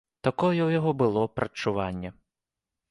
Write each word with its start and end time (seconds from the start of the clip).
Такое 0.27 0.49
ў 0.65 0.69
яго 0.79 0.91
было 1.03 1.21
прадчуванне. 1.41 2.15